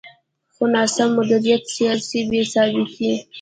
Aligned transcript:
خو 0.53 0.63
ناسم 0.73 1.09
مدیریت، 1.17 1.63
سیاسي 1.75 2.19
بې 2.29 2.41
ثباتي. 2.51 3.11